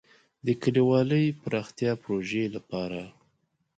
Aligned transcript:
د 0.45 0.47
کلیوالي 0.61 1.25
پراختیا 1.41 1.91
پروژې 2.03 2.43
لپاره. 2.55 3.01